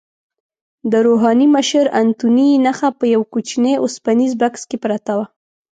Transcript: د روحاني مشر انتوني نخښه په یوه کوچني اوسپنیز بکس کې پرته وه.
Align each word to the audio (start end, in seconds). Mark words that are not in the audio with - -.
د 0.91 0.93
روحاني 1.07 1.47
مشر 1.55 1.85
انتوني 2.01 2.49
نخښه 2.65 2.89
په 2.99 3.05
یوه 3.13 3.27
کوچني 3.33 3.73
اوسپنیز 3.79 4.31
بکس 4.41 4.61
کې 4.69 4.77
پرته 4.83 5.11
وه. 5.17 5.25